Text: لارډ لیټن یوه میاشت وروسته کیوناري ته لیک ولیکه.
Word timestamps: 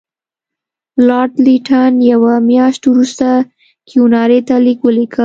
لارډ 1.07 1.31
لیټن 1.45 1.93
یوه 2.11 2.33
میاشت 2.49 2.81
وروسته 2.87 3.27
کیوناري 3.89 4.39
ته 4.47 4.55
لیک 4.65 4.79
ولیکه. 4.83 5.19